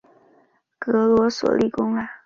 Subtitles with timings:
[0.79, 2.13] 格罗索立功啦！